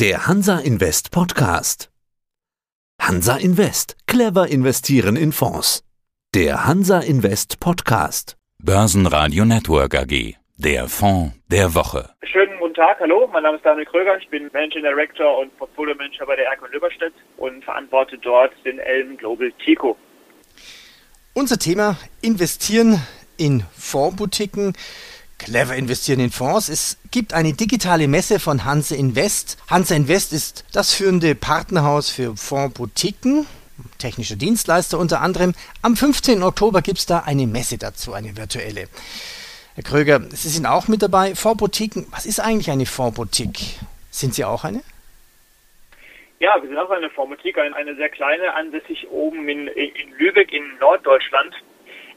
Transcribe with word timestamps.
Der 0.00 0.28
Hansa 0.28 0.60
Invest 0.60 1.10
Podcast. 1.10 1.90
Hansa 3.02 3.36
Invest. 3.36 3.96
Clever 4.06 4.46
investieren 4.46 5.16
in 5.16 5.32
Fonds. 5.32 5.82
Der 6.36 6.68
Hansa 6.68 7.00
Invest 7.00 7.58
Podcast. 7.58 8.36
Börsenradio 8.62 9.44
Network 9.44 9.96
AG. 9.96 10.36
Der 10.56 10.86
Fonds 10.86 11.32
der 11.48 11.74
Woche. 11.74 12.10
Schönen 12.22 12.60
guten 12.60 12.74
Tag, 12.74 13.00
hallo, 13.00 13.28
mein 13.32 13.42
Name 13.42 13.56
ist 13.56 13.66
Daniel 13.66 13.86
Kröger, 13.86 14.16
ich 14.18 14.28
bin 14.28 14.48
Managing 14.52 14.82
Director 14.82 15.36
und 15.40 15.58
Portfolio 15.58 15.96
Manager 15.96 16.26
bei 16.26 16.36
der 16.36 16.46
Erkon 16.46 16.70
Lüberstedt 16.70 17.14
und 17.36 17.64
verantworte 17.64 18.18
dort 18.18 18.52
den 18.64 18.78
Elm 18.78 19.16
Global 19.16 19.50
Tico. 19.64 19.96
Unser 21.34 21.58
Thema 21.58 21.96
investieren 22.20 23.02
in 23.36 23.64
Fondsboutiquen. 23.72 24.74
Clever 25.38 25.76
investieren 25.76 26.20
in 26.20 26.30
Fonds. 26.30 26.68
Es 26.68 26.98
gibt 27.10 27.32
eine 27.32 27.52
digitale 27.52 28.08
Messe 28.08 28.40
von 28.40 28.64
Hanse 28.64 28.96
Invest. 28.96 29.56
Hanse 29.70 29.94
Invest 29.94 30.32
ist 30.32 30.64
das 30.72 30.92
führende 30.92 31.34
Partnerhaus 31.34 32.10
für 32.10 32.36
Fondsboutiquen, 32.36 33.46
technischer 33.98 34.36
Dienstleister 34.36 34.98
unter 34.98 35.20
anderem. 35.20 35.54
Am 35.82 35.96
15. 35.96 36.42
Oktober 36.42 36.82
gibt 36.82 36.98
es 36.98 37.06
da 37.06 37.20
eine 37.20 37.46
Messe 37.46 37.78
dazu, 37.78 38.12
eine 38.12 38.36
virtuelle. 38.36 38.88
Herr 39.74 39.84
Kröger, 39.84 40.20
Sie 40.30 40.48
sind 40.48 40.66
auch 40.66 40.88
mit 40.88 41.02
dabei. 41.02 41.34
Fondsboutiquen, 41.34 42.06
was 42.10 42.26
ist 42.26 42.40
eigentlich 42.40 42.70
eine 42.70 42.84
Fondsboutique? 42.84 43.78
Sind 44.10 44.34
Sie 44.34 44.44
auch 44.44 44.64
eine? 44.64 44.82
Ja, 46.40 46.56
wir 46.60 46.68
sind 46.68 46.78
auch 46.78 46.90
eine 46.90 47.10
Fondsboutique, 47.10 47.58
eine 47.58 47.94
sehr 47.94 48.08
kleine, 48.08 48.54
ansässig 48.54 49.08
oben 49.10 49.48
in, 49.48 49.68
in 49.68 50.12
Lübeck 50.18 50.52
in 50.52 50.64
Norddeutschland. 50.80 51.54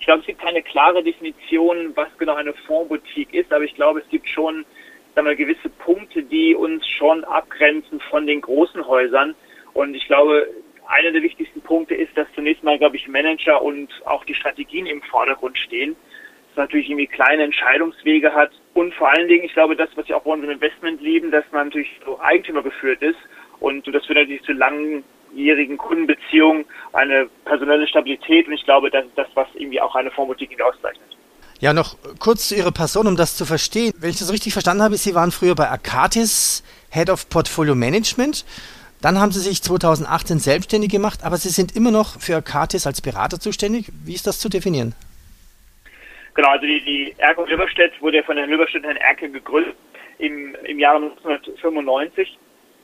Ich 0.02 0.08
glaube, 0.08 0.22
es 0.22 0.26
gibt 0.26 0.42
keine 0.42 0.64
klare 0.64 1.04
Definition, 1.04 1.96
was 1.96 2.10
genau 2.18 2.34
eine 2.34 2.54
Fondsboutique 2.66 3.34
ist, 3.36 3.54
aber 3.54 3.64
ich 3.64 3.76
glaube, 3.76 4.00
es 4.00 4.10
gibt 4.10 4.28
schon 4.28 4.66
sagen 5.14 5.28
wir, 5.28 5.36
gewisse 5.36 5.70
Punkte, 5.70 6.24
die 6.24 6.56
uns 6.56 6.88
schon 6.88 7.24
abgrenzen 7.24 8.00
von 8.10 8.26
den 8.26 8.42
großen 8.42 8.88
Häusern. 8.88 9.36
Und 9.74 9.94
ich 9.94 10.08
glaube, 10.08 10.48
einer 10.88 11.12
der 11.12 11.22
wichtigsten 11.22 11.62
Punkte 11.62 11.96
ist, 11.96 12.18
dass 12.18 12.28
zunächst 12.34 12.64
mal, 12.64 12.80
glaube 12.80 12.96
ich, 12.96 13.08
Manager 13.08 13.62
und 13.62 13.90
auch 14.06 14.26
die 14.26 14.34
Strategien 14.34 14.88
im 14.88 15.02
Vordergrund 15.04 15.58
stehen. 15.58 15.96
Man 16.56 16.66
natürlich 16.66 16.90
irgendwie 16.90 17.08
kleine 17.08 17.44
Entscheidungswege 17.44 18.34
hat. 18.34 18.52
Und 18.74 18.94
vor 18.96 19.10
allen 19.10 19.28
Dingen, 19.28 19.46
ich 19.46 19.54
glaube, 19.54 19.76
das, 19.76 19.90
was 19.96 20.08
wir 20.08 20.18
auch 20.18 20.24
bei 20.24 20.32
unserem 20.32 20.54
Investment 20.54 21.02
lieben, 21.02 21.32
dass 21.32 21.46
man 21.52 21.68
natürlich 21.68 21.92
so 22.06 22.20
Eigentümer 22.20 22.64
geführt 22.64 23.02
ist. 23.02 23.20
Und 23.60 23.88
das 23.88 24.06
führt 24.06 24.18
natürlich 24.18 24.44
zu 24.44 24.54
langen 24.54 25.04
langjährigen 25.32 25.78
Kundenbeziehungen, 25.78 26.66
eine 26.94 27.30
personelle 27.46 27.88
Stabilität 27.88 28.48
und 28.48 28.54
ich 28.54 28.64
glaube, 28.64 28.90
das 28.90 29.06
ist 29.06 29.18
das, 29.18 29.28
was 29.34 29.48
irgendwie 29.56 29.82
auch 29.82 29.96
eine 29.96 30.12
Fondsboutique 30.12 30.62
auszeichnet. 30.62 31.08
Ja, 31.60 31.74
noch 31.74 31.96
kurz 32.20 32.50
zu 32.50 32.56
Ihrer 32.56 32.72
Person, 32.72 33.08
um 33.08 33.16
das 33.16 33.38
zu 33.38 33.46
verstehen. 33.46 33.94
Wenn 34.00 34.10
ich 34.10 34.18
das 34.18 34.32
richtig 34.34 34.54
verstanden 34.54 34.84
habe, 34.84 34.98
Sie 34.98 35.14
waren 35.14 35.32
früher 35.32 35.54
bei 35.54 35.70
Arcatis 35.70 36.64
Head 36.90 37.10
of 37.10 37.30
Portfolio 37.30 37.76
Management. 37.76 38.46
Dann 39.02 39.20
haben 39.20 39.32
Sie 39.32 39.40
sich 39.40 39.62
2018 39.62 40.40
selbstständig 40.40 40.90
gemacht, 40.90 41.20
aber 41.24 41.38
Sie 41.38 41.50
sind 41.50 41.76
immer 41.76 41.92
noch 41.92 42.20
für 42.20 42.36
Arcatis 42.36 42.88
als 42.88 43.02
Berater 43.02 43.40
zuständig. 43.40 43.92
Wie 44.06 44.14
ist 44.14 44.26
das 44.26 44.40
zu 44.40 44.50
definieren? 44.50 44.96
Genau, 46.34 46.50
also 46.50 46.66
die, 46.66 46.84
die 46.84 47.14
Erke 47.18 47.44
Lüberstedt 47.44 48.02
wurde 48.02 48.24
von 48.24 48.38
Herrn 48.38 48.50
Lüberstedt 48.50 48.84
Herrn 48.84 48.98
Erke 48.98 49.30
gegründet 49.30 49.76
im, 50.18 50.56
im 50.66 50.80
Jahre 50.80 50.98
1995 50.98 52.38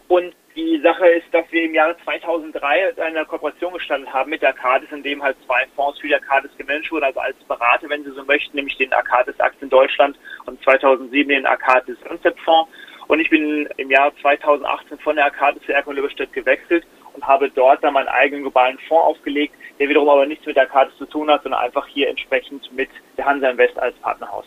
und 0.07 0.33
die 0.57 0.81
Sache 0.81 1.07
ist, 1.07 1.31
dass 1.31 1.45
wir 1.51 1.63
im 1.63 1.75
Jahre 1.75 1.95
2003 2.03 2.99
eine 2.99 3.25
Kooperation 3.25 3.73
gestartet 3.73 4.11
haben 4.11 4.31
mit 4.31 4.41
der 4.41 4.49
Arcadis, 4.49 4.91
in 4.91 5.03
dem 5.03 5.21
halt 5.21 5.37
zwei 5.45 5.65
Fonds 5.75 5.99
für 5.99 6.07
die 6.07 6.15
Arcadis 6.15 6.49
gemanagt 6.57 6.91
wurden, 6.91 7.05
also 7.05 7.19
als 7.19 7.37
Berater, 7.47 7.87
wenn 7.89 8.03
Sie 8.03 8.11
so 8.11 8.23
möchten, 8.25 8.55
nämlich 8.55 8.75
den 8.77 8.91
Arcadis 8.91 9.39
Aktien 9.39 9.69
Deutschland 9.69 10.17
und 10.47 10.61
2007 10.63 11.29
den 11.29 11.45
Arcadis 11.45 11.95
Concept 12.07 12.39
Fonds. 12.41 12.71
Und 13.07 13.19
ich 13.19 13.29
bin 13.29 13.69
im 13.77 13.91
Jahr 13.91 14.11
2018 14.19 14.97
von 14.99 15.15
der 15.15 15.25
Arcadis 15.25 15.61
zu 15.63 15.73
Erkon 15.73 15.95
Lüberstedt 15.95 16.33
gewechselt 16.33 16.85
und 17.13 17.25
habe 17.25 17.51
dort 17.51 17.83
dann 17.83 17.93
meinen 17.93 18.07
eigenen 18.07 18.41
globalen 18.41 18.79
Fonds 18.87 19.05
aufgelegt, 19.05 19.53
der 19.79 19.89
wiederum 19.89 20.09
aber 20.09 20.25
nichts 20.25 20.45
mit 20.47 20.55
der 20.55 20.63
Arcadis 20.63 20.97
zu 20.97 21.05
tun 21.05 21.29
hat, 21.29 21.43
sondern 21.43 21.61
einfach 21.61 21.85
hier 21.85 22.09
entsprechend 22.09 22.69
mit 22.73 22.89
der 23.15 23.25
Hansa 23.25 23.47
Invest 23.47 23.77
als 23.77 23.95
Partnerhaus. 23.97 24.45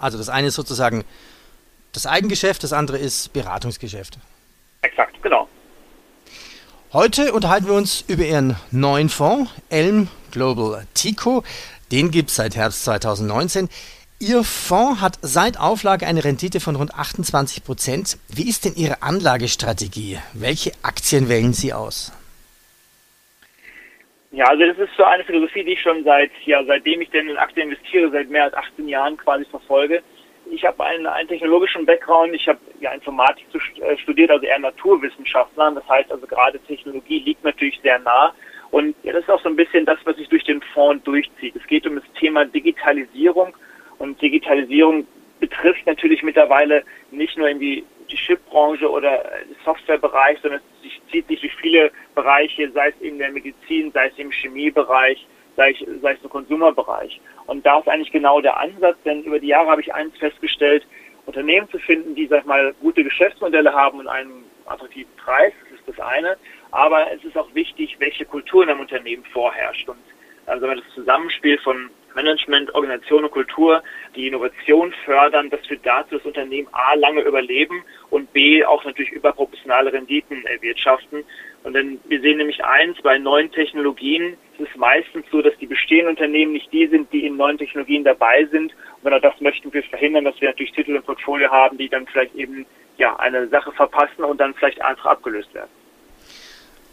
Also 0.00 0.18
das 0.18 0.28
eine 0.28 0.48
ist 0.48 0.56
sozusagen 0.56 1.04
das 1.92 2.04
Eigengeschäft, 2.04 2.64
das 2.64 2.72
andere 2.72 2.98
ist 2.98 3.32
Beratungsgeschäft. 3.32 4.18
Exakt, 4.86 5.20
genau. 5.20 5.48
Heute 6.92 7.32
unterhalten 7.32 7.66
wir 7.66 7.74
uns 7.74 8.04
über 8.06 8.22
Ihren 8.22 8.54
neuen 8.70 9.08
Fonds, 9.08 9.50
Elm 9.68 10.08
Global 10.30 10.86
Tico. 10.94 11.42
Den 11.90 12.12
gibt 12.12 12.30
es 12.30 12.36
seit 12.36 12.54
Herbst 12.54 12.84
2019. 12.84 13.68
Ihr 14.20 14.44
Fonds 14.44 15.00
hat 15.00 15.18
seit 15.22 15.58
Auflage 15.58 16.06
eine 16.06 16.22
Rendite 16.22 16.60
von 16.60 16.76
rund 16.76 16.94
28 16.94 17.64
Prozent. 17.64 18.16
Wie 18.28 18.48
ist 18.48 18.64
denn 18.64 18.74
Ihre 18.76 19.02
Anlagestrategie? 19.02 20.18
Welche 20.34 20.70
Aktien 20.82 21.28
wählen 21.28 21.52
Sie 21.52 21.72
aus? 21.72 22.12
Ja, 24.30 24.44
also 24.46 24.64
das 24.66 24.78
ist 24.78 24.96
so 24.96 25.02
eine 25.02 25.24
Philosophie, 25.24 25.64
die 25.64 25.72
ich 25.72 25.80
schon 25.80 26.04
seit, 26.04 26.30
ja, 26.44 26.62
seitdem 26.64 27.00
ich 27.00 27.10
denn 27.10 27.28
in 27.28 27.36
Aktien 27.38 27.70
investiere, 27.70 28.10
seit 28.12 28.30
mehr 28.30 28.44
als 28.44 28.54
18 28.54 28.86
Jahren 28.86 29.16
quasi 29.16 29.44
verfolge 29.46 30.02
ich 30.50 30.64
habe 30.64 30.84
einen, 30.84 31.06
einen 31.06 31.28
technologischen 31.28 31.84
Background, 31.86 32.34
ich 32.34 32.48
habe 32.48 32.58
ja 32.80 32.92
Informatik 32.92 33.46
äh, 33.80 33.96
studiert, 33.98 34.30
also 34.30 34.44
eher 34.44 34.58
Naturwissenschaftler. 34.58 35.72
Das 35.72 35.88
heißt 35.88 36.10
also 36.10 36.26
gerade 36.26 36.58
Technologie 36.60 37.20
liegt 37.20 37.44
natürlich 37.44 37.80
sehr 37.82 37.98
nah. 37.98 38.34
Und 38.70 38.94
ja, 39.02 39.12
das 39.12 39.22
ist 39.22 39.30
auch 39.30 39.42
so 39.42 39.48
ein 39.48 39.56
bisschen 39.56 39.84
das, 39.86 39.98
was 40.04 40.16
sich 40.16 40.28
durch 40.28 40.44
den 40.44 40.60
Fonds 40.74 41.04
durchzieht. 41.04 41.54
Es 41.56 41.66
geht 41.66 41.86
um 41.86 41.96
das 41.96 42.04
Thema 42.18 42.44
Digitalisierung 42.44 43.54
und 43.98 44.20
Digitalisierung 44.20 45.06
betrifft 45.40 45.86
natürlich 45.86 46.22
mittlerweile 46.22 46.82
nicht 47.10 47.36
nur 47.36 47.48
irgendwie 47.48 47.84
die 48.10 48.16
Chipbranche 48.16 48.90
oder 48.90 49.24
den 49.48 49.56
Softwarebereich, 49.64 50.38
sondern 50.40 50.60
es 50.82 51.10
zieht 51.10 51.26
sich 51.28 51.40
durch 51.40 51.54
viele 51.56 51.90
Bereiche, 52.14 52.70
sei 52.72 52.88
es 52.88 52.94
in 53.00 53.18
der 53.18 53.30
Medizin, 53.30 53.90
sei 53.92 54.08
es 54.08 54.18
im 54.18 54.30
Chemiebereich, 54.30 55.26
sei 55.56 55.72
es, 55.72 56.00
sei 56.02 56.12
es 56.12 56.22
im 56.22 56.30
Konsumerbereich. 56.30 57.20
Und 57.46 57.64
da 57.64 57.78
ist 57.78 57.88
eigentlich 57.88 58.12
genau 58.12 58.40
der 58.40 58.58
Ansatz, 58.58 58.96
denn 59.04 59.22
über 59.22 59.38
die 59.38 59.48
Jahre 59.48 59.70
habe 59.70 59.80
ich 59.80 59.94
eins 59.94 60.16
festgestellt, 60.18 60.86
Unternehmen 61.26 61.68
zu 61.70 61.78
finden, 61.78 62.14
die, 62.14 62.26
sag 62.26 62.40
ich 62.40 62.46
mal, 62.46 62.72
gute 62.80 63.02
Geschäftsmodelle 63.02 63.72
haben 63.72 63.98
und 63.98 64.08
einen 64.08 64.44
attraktiven 64.66 65.10
Preis, 65.16 65.52
das 65.70 65.80
ist 65.80 65.98
das 65.98 66.06
eine. 66.06 66.36
Aber 66.70 67.10
es 67.12 67.22
ist 67.24 67.36
auch 67.36 67.52
wichtig, 67.54 67.96
welche 67.98 68.24
Kultur 68.24 68.62
in 68.62 68.70
einem 68.70 68.80
Unternehmen 68.80 69.24
vorherrscht. 69.32 69.88
Und 69.88 69.98
also 70.46 70.66
das 70.66 70.84
Zusammenspiel 70.94 71.58
von 71.58 71.90
Management, 72.14 72.74
Organisation 72.74 73.24
und 73.24 73.30
Kultur, 73.30 73.82
die 74.14 74.26
Innovation 74.26 74.92
fördern, 75.04 75.50
das 75.50 75.64
führt 75.66 75.84
dazu, 75.84 76.16
dass 76.16 76.24
Unternehmen 76.24 76.68
A 76.72 76.94
lange 76.94 77.20
überleben 77.20 77.84
und 78.10 78.32
B 78.32 78.64
auch 78.64 78.84
natürlich 78.84 79.12
überproportionale 79.12 79.92
Renditen 79.92 80.44
erwirtschaften. 80.46 81.24
Und 81.62 81.74
dann, 81.74 82.00
wir 82.04 82.20
sehen 82.20 82.38
nämlich 82.38 82.64
eins, 82.64 82.96
bei 83.02 83.18
neuen 83.18 83.52
Technologien 83.52 84.36
ist 84.58 84.68
es 84.70 84.76
meistens 84.76 85.24
so, 85.30 85.42
dass 85.42 85.56
die 85.58 85.66
bestehenden 85.66 86.10
Unternehmen 86.10 86.52
nicht 86.52 86.72
die 86.72 86.86
sind, 86.86 87.12
die 87.12 87.26
in 87.26 87.36
neuen 87.36 87.58
Technologien 87.58 88.04
dabei 88.04 88.46
sind. 88.50 88.72
Und 88.72 89.04
genau 89.04 89.18
das 89.18 89.40
möchten 89.40 89.72
wir 89.72 89.82
verhindern, 89.82 90.24
dass 90.24 90.40
wir 90.40 90.48
natürlich 90.48 90.72
Titel 90.72 90.96
im 90.96 91.02
Portfolio 91.02 91.50
haben, 91.50 91.78
die 91.78 91.88
dann 91.88 92.06
vielleicht 92.06 92.34
eben 92.34 92.66
ja 92.98 93.16
eine 93.16 93.48
Sache 93.48 93.72
verpassen 93.72 94.24
und 94.24 94.38
dann 94.38 94.54
vielleicht 94.54 94.80
einfach 94.82 95.06
abgelöst 95.06 95.52
werden. 95.54 95.70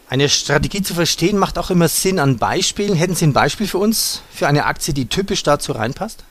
Eine 0.09 0.29
Strategie 0.29 0.81
zu 0.81 0.93
verstehen 0.93 1.39
macht 1.39 1.57
auch 1.57 1.71
immer 1.71 1.87
Sinn 1.87 2.19
an 2.19 2.37
Beispielen. 2.37 2.95
Hätten 2.95 3.15
Sie 3.15 3.25
ein 3.25 3.33
Beispiel 3.33 3.67
für 3.67 3.77
uns, 3.77 4.23
für 4.31 4.47
eine 4.47 4.65
Aktie, 4.65 4.93
die 4.93 5.07
typisch 5.07 5.43
dazu 5.43 5.71
reinpasst? 5.71 6.25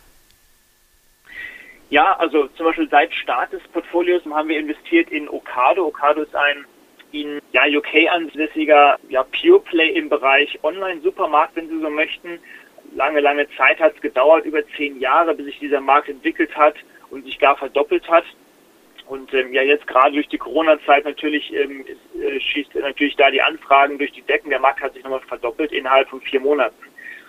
Ja, 1.90 2.16
also 2.18 2.46
zum 2.56 2.66
Beispiel 2.66 2.88
seit 2.88 3.12
Start 3.12 3.52
des 3.52 3.62
Portfolios 3.72 4.22
haben 4.30 4.48
wir 4.48 4.58
investiert 4.58 5.10
in 5.10 5.28
Ocado. 5.28 5.86
Ocado 5.86 6.22
ist 6.22 6.34
ein 6.34 6.64
in 7.12 7.40
ja, 7.52 7.62
UK 7.66 8.10
ansässiger 8.10 8.98
ja, 9.08 9.24
Pure 9.24 9.60
Play 9.60 9.90
im 9.90 10.08
Bereich 10.08 10.58
Online-Supermarkt, 10.62 11.56
wenn 11.56 11.68
Sie 11.68 11.80
so 11.80 11.90
möchten. 11.90 12.38
Lange, 12.94 13.20
lange 13.20 13.46
Zeit 13.56 13.78
hat 13.80 13.94
es 13.94 14.00
gedauert, 14.00 14.44
über 14.44 14.66
zehn 14.76 14.98
Jahre, 15.00 15.34
bis 15.34 15.46
sich 15.46 15.58
dieser 15.58 15.80
Markt 15.80 16.08
entwickelt 16.08 16.54
hat 16.56 16.74
und 17.10 17.24
sich 17.24 17.38
gar 17.38 17.56
verdoppelt 17.56 18.08
hat. 18.08 18.24
Und 19.06 19.32
ähm, 19.34 19.52
ja, 19.52 19.62
jetzt 19.62 19.86
gerade 19.86 20.14
durch 20.14 20.28
die 20.28 20.38
Corona-Zeit 20.38 21.04
natürlich 21.04 21.52
ähm, 21.52 21.84
äh, 22.18 22.40
schießt 22.40 22.74
natürlich 22.76 23.16
da 23.16 23.30
die 23.30 23.42
Anfragen 23.42 23.98
durch 23.98 24.12
die 24.12 24.22
Decken. 24.22 24.50
Der 24.50 24.60
Markt 24.60 24.80
hat 24.80 24.94
sich 24.94 25.02
nochmal 25.02 25.20
verdoppelt 25.20 25.72
innerhalb 25.72 26.08
von 26.08 26.20
vier 26.20 26.40
Monaten. 26.40 26.76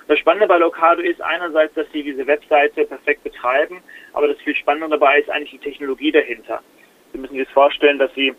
Das 0.08 0.20
Spannende 0.20 0.48
bei 0.48 0.58
Locado 0.58 1.02
ist 1.02 1.22
einerseits, 1.22 1.74
dass 1.76 1.90
sie 1.94 2.04
diese 2.04 2.28
Webseite 2.28 2.86
perfekt 2.86 3.24
betreiben, 3.24 3.82
aber 4.12 4.28
das 4.28 4.38
viel 4.42 4.56
Spannende 4.56 4.90
dabei 4.90 5.20
ist 5.20 5.30
eigentlich 5.30 5.52
die 5.52 5.70
Technologie 5.70 6.12
dahinter. 6.12 6.62
Sie 7.14 7.18
müssen 7.18 7.36
sich 7.36 7.46
das 7.46 7.54
vorstellen, 7.54 8.00
dass 8.00 8.14
sie 8.14 8.34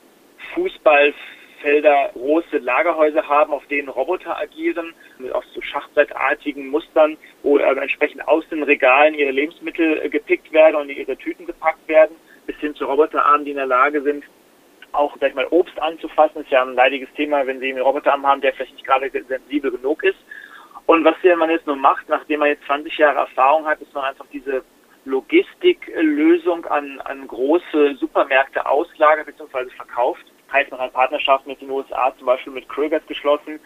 Fußballfelder 0.55 2.11
große 2.12 2.58
Lagerhäuser 2.58 3.29
haben, 3.29 3.52
auf 3.52 3.67
denen 3.67 3.88
Roboter 3.88 4.38
agieren, 4.38 4.94
mit 5.19 5.32
auch 5.35 5.44
so 5.55 5.61
schachbrettartigen 5.61 6.69
Mustern, 6.69 7.17
wo 7.43 7.58
äh, 7.58 7.62
entsprechend 7.62 8.26
aus 8.29 8.49
den 8.49 8.62
Regalen 8.62 9.14
ihre 9.14 9.31
Lebensmittel 9.31 10.00
äh, 10.02 10.08
gepickt 10.08 10.52
werden 10.52 10.76
und 10.76 10.88
in 10.91 10.99
ihre 10.99 11.17
Tüten 11.17 11.46
gepackt 11.46 11.87
werden, 11.88 12.17
bis 12.46 12.56
hin 12.56 12.75
zu 12.75 12.85
Roboterarmen, 12.85 13.44
die 13.44 13.52
in 13.52 13.56
der 13.56 13.67
Lage 13.67 14.02
sind, 14.02 14.25
auch 14.93 15.17
sag 15.20 15.35
mal 15.35 15.46
Obst 15.50 15.81
anzufassen. 15.81 16.35
Das 16.37 16.44
ist 16.44 16.52
ja 16.52 16.62
ein 16.62 16.75
leidiges 16.75 17.08
Thema, 17.14 17.47
wenn 17.47 17.61
Sie 17.61 17.70
einen 17.70 17.82
Roboterarm 17.82 18.26
haben, 18.26 18.40
der 18.40 18.52
vielleicht 18.52 18.75
nicht 18.75 18.87
gerade 18.87 19.11
sensibel 19.11 19.70
genug 19.70 20.05
ist. 20.05 20.19
Und 20.87 21.05
was 21.05 21.17
man 21.37 21.50
jetzt 21.50 21.67
nur 21.67 21.76
macht, 21.76 22.08
nachdem 22.08 22.40
man 22.40 22.50
jetzt 22.50 22.64
20 22.67 22.99
Jahre 22.99 23.20
Erfahrung 23.20 23.64
hat, 23.64 23.81
ist 23.81 23.94
man 23.94 24.05
einfach 24.05 24.26
diese 24.32 24.62
Logistiklösung 25.06 26.64
an, 26.67 27.00
an 27.00 27.26
große 27.26 27.97
Supermärkte 27.97 28.64
auslagert 28.67 29.26
bzw. 29.26 29.70
verkauft 29.70 30.25
Heißt, 30.54 30.70
man 30.70 30.78
hat 30.78 30.92
Partnerschaften 30.92 31.50
mit 31.50 31.60
den 31.60 31.68
USA, 31.68 32.14
zum 32.16 32.26
Beispiel 32.26 32.52
mit 32.52 32.68
Krögers 32.68 33.04
geschlossen. 33.08 33.58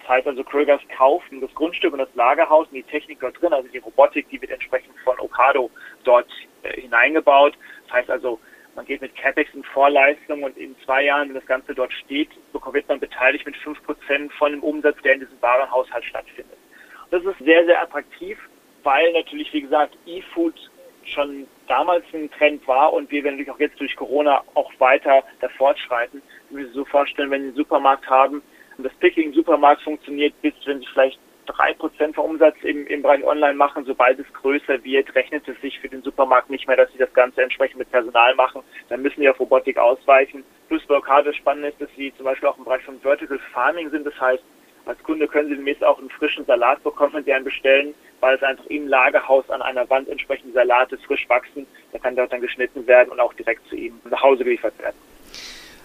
Das 0.00 0.08
heißt 0.10 0.26
also, 0.26 0.44
Krögers 0.44 0.82
kauft 0.94 1.24
das 1.40 1.54
Grundstück 1.54 1.94
und 1.94 2.00
das 2.00 2.14
Lagerhaus 2.14 2.68
und 2.68 2.74
die 2.74 2.82
Technik 2.82 3.20
dort 3.20 3.40
drin, 3.40 3.54
also 3.54 3.66
die 3.68 3.78
Robotik, 3.78 4.28
die 4.28 4.38
wird 4.42 4.50
entsprechend 4.50 4.94
von 5.04 5.18
Okado 5.18 5.70
dort 6.04 6.28
äh, 6.62 6.82
hineingebaut. 6.82 7.56
Das 7.84 7.94
heißt 7.94 8.10
also, 8.10 8.38
man 8.74 8.84
geht 8.84 9.00
mit 9.00 9.16
CapEx 9.16 9.54
in 9.54 9.64
Vorleistung 9.64 10.42
und 10.42 10.58
in 10.58 10.76
zwei 10.84 11.04
Jahren, 11.04 11.28
wenn 11.28 11.36
das 11.36 11.46
Ganze 11.46 11.74
dort 11.74 11.94
steht, 11.94 12.28
wird 12.52 12.88
man 12.88 13.00
beteiligt 13.00 13.46
mit 13.46 13.56
fünf 13.56 13.82
Prozent 13.82 14.30
von 14.34 14.52
dem 14.52 14.62
Umsatz, 14.62 15.00
der 15.02 15.14
in 15.14 15.20
diesem 15.20 15.40
Warenhaushalt 15.40 16.04
stattfindet. 16.04 16.58
Und 17.04 17.24
das 17.24 17.24
ist 17.24 17.42
sehr, 17.42 17.64
sehr 17.64 17.80
attraktiv, 17.80 18.38
weil 18.82 19.12
natürlich, 19.14 19.50
wie 19.54 19.62
gesagt, 19.62 19.96
E-Food 20.04 20.70
schon 21.04 21.46
damals 21.68 22.04
ein 22.12 22.30
Trend 22.32 22.66
war 22.66 22.92
und 22.92 23.10
wir 23.10 23.24
werden 23.24 23.36
natürlich 23.36 23.50
auch 23.50 23.60
jetzt 23.60 23.80
durch 23.80 23.96
Corona 23.96 24.42
auch 24.54 24.72
weiter 24.78 25.22
da 25.40 25.48
fortschreiten. 25.50 26.22
Müssen 26.54 26.72
so 26.72 26.84
vorstellen, 26.84 27.30
wenn 27.30 27.42
Sie 27.42 27.48
einen 27.48 27.56
Supermarkt 27.56 28.08
haben 28.08 28.42
und 28.76 28.84
das 28.84 28.94
Picking 28.94 29.28
im 29.28 29.34
Supermarkt 29.34 29.82
funktioniert, 29.82 30.34
bis 30.42 30.54
wenn 30.66 30.80
Sie 30.80 30.86
vielleicht 30.92 31.18
drei 31.46 31.74
Prozent 31.74 32.14
vom 32.14 32.30
Umsatz 32.30 32.56
im, 32.62 32.86
im 32.86 33.02
Bereich 33.02 33.24
Online 33.24 33.54
machen. 33.54 33.84
Sobald 33.84 34.18
es 34.18 34.32
größer 34.32 34.82
wird, 34.84 35.14
rechnet 35.14 35.46
es 35.48 35.60
sich 35.60 35.78
für 35.78 35.88
den 35.88 36.02
Supermarkt 36.02 36.50
nicht 36.50 36.66
mehr, 36.66 36.76
dass 36.76 36.90
sie 36.92 36.98
das 36.98 37.12
Ganze 37.12 37.42
entsprechend 37.42 37.78
mit 37.78 37.90
Personal 37.90 38.34
machen. 38.34 38.62
Dann 38.88 39.02
müssen 39.02 39.20
sie 39.20 39.28
auf 39.28 39.38
Robotik 39.38 39.78
ausweichen. 39.78 40.44
Plus 40.68 40.84
Blockade 40.86 41.32
spannend 41.34 41.66
ist, 41.66 41.80
dass 41.80 41.90
sie 41.96 42.14
zum 42.16 42.24
Beispiel 42.24 42.48
auch 42.48 42.58
im 42.58 42.64
Bereich 42.64 42.82
von 42.82 43.00
Vertical 43.00 43.38
Farming 43.52 43.90
sind. 43.90 44.06
Das 44.06 44.18
heißt, 44.20 44.42
als 44.86 45.02
Kunde 45.02 45.26
können 45.26 45.48
Sie 45.48 45.56
demnächst 45.56 45.82
auch 45.82 45.98
einen 45.98 46.10
frischen 46.10 46.44
Salat 46.44 46.82
bekommen, 46.82 47.24
den 47.24 47.44
bestellen, 47.44 47.94
weil 48.20 48.36
es 48.36 48.42
einfach 48.42 48.66
im 48.66 48.86
Lagerhaus 48.86 49.48
an 49.48 49.62
einer 49.62 49.88
Wand 49.88 50.08
entsprechend 50.08 50.52
Salate 50.52 50.98
frisch 50.98 51.26
wachsen. 51.28 51.66
Da 51.92 51.98
kann 51.98 52.16
dort 52.16 52.32
dann 52.32 52.42
geschnitten 52.42 52.86
werden 52.86 53.10
und 53.10 53.20
auch 53.20 53.32
direkt 53.32 53.66
zu 53.68 53.76
Ihnen 53.76 54.00
nach 54.10 54.22
Hause 54.22 54.44
geliefert 54.44 54.78
werden. 54.78 54.96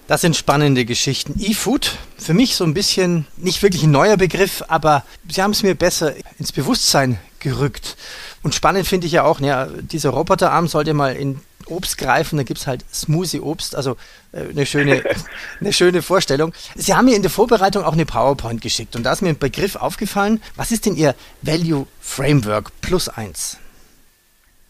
Das 0.09 0.21
sind 0.21 0.35
spannende 0.35 0.85
Geschichten. 0.85 1.35
E-Food, 1.39 1.95
für 2.17 2.33
mich 2.33 2.55
so 2.55 2.63
ein 2.63 2.73
bisschen 2.73 3.27
nicht 3.37 3.61
wirklich 3.61 3.83
ein 3.83 3.91
neuer 3.91 4.17
Begriff, 4.17 4.63
aber 4.67 5.03
Sie 5.27 5.39
haben 5.39 5.51
es 5.51 5.61
mir 5.61 5.75
besser 5.75 6.15
ins 6.39 6.51
Bewusstsein 6.51 7.19
gerückt. 7.39 7.95
Und 8.41 8.55
spannend 8.55 8.87
finde 8.87 9.05
ich 9.05 9.13
ja 9.13 9.23
auch, 9.23 9.39
ja, 9.39 9.67
dieser 9.67 10.09
Roboterarm 10.09 10.67
sollte 10.67 10.95
mal 10.95 11.15
in 11.15 11.41
Obst 11.67 11.99
greifen, 11.99 12.37
da 12.37 12.43
gibt 12.43 12.59
es 12.59 12.65
halt 12.65 12.83
Smoothie-Obst, 12.91 13.75
also 13.75 13.97
äh, 14.31 14.49
eine, 14.49 14.65
schöne, 14.65 15.03
eine 15.59 15.73
schöne 15.73 16.01
Vorstellung. 16.01 16.53
Sie 16.73 16.95
haben 16.95 17.05
mir 17.05 17.15
in 17.15 17.21
der 17.21 17.29
Vorbereitung 17.29 17.83
auch 17.83 17.93
eine 17.93 18.07
PowerPoint 18.07 18.63
geschickt 18.63 18.95
und 18.95 19.03
da 19.03 19.11
ist 19.11 19.21
mir 19.21 19.29
ein 19.29 19.37
Begriff 19.37 19.75
aufgefallen. 19.75 20.41
Was 20.55 20.71
ist 20.71 20.87
denn 20.87 20.95
Ihr 20.95 21.13
Value 21.43 21.85
Framework 22.01 22.71
plus 22.81 23.09
eins? 23.09 23.59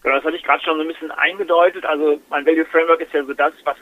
Genau, 0.02 0.16
das 0.16 0.24
hatte 0.24 0.36
ich 0.36 0.42
gerade 0.42 0.62
schon 0.62 0.76
so 0.76 0.82
ein 0.82 0.88
bisschen 0.88 1.10
eingedeutet. 1.10 1.86
Also 1.86 2.20
mein 2.28 2.44
Value 2.44 2.66
Framework 2.66 3.00
ist 3.00 3.14
ja 3.14 3.24
so 3.24 3.32
das, 3.32 3.54
was 3.64 3.76